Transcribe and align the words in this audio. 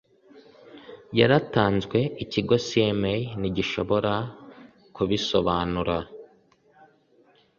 yaratanzwe 1.19 1.99
ikigo 2.23 2.55
cma 2.69 3.13
ntigishobora 3.39 4.13
kubisobanura 4.95 5.97